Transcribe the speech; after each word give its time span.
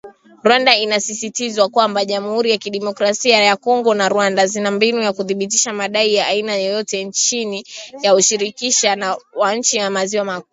Rwanda 0.43 0.77
inasisitizwa 0.77 1.69
kwamba 1.69 2.05
jamuhuri 2.05 2.51
ya 2.51 2.57
kidemokrasia 2.57 3.37
ya 3.43 3.55
Kongo 3.57 3.93
na 3.93 4.09
Rwanda 4.09 4.47
zina 4.47 4.71
mbinu 4.71 5.03
za 5.03 5.13
kuthibitisha 5.13 5.73
madai 5.73 6.13
ya 6.13 6.27
aina 6.27 6.55
yoyote 6.55 7.11
chini 7.11 7.65
ya 8.01 8.15
ushirika 8.15 9.17
wa 9.33 9.55
nchi 9.55 9.77
za 9.79 9.89
maziwa 9.89 10.25
makuu 10.25 10.47